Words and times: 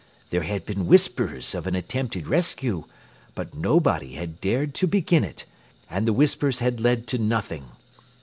There 0.31 0.41
had 0.41 0.65
been 0.65 0.87
whispers 0.87 1.53
of 1.53 1.67
an 1.67 1.75
attempted 1.75 2.25
rescue, 2.25 2.85
but 3.35 3.53
nobody 3.53 4.13
had 4.15 4.41
dared 4.41 4.73
to 4.81 4.87
begin 4.87 5.23
it, 5.23 5.45
and 5.91 6.07
the 6.07 6.11
whispers 6.13 6.57
had 6.57 6.81
led 6.81 7.05
to 7.09 7.19
nothing. 7.19 7.65